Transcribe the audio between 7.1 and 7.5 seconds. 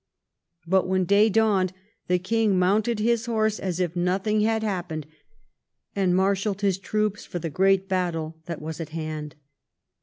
for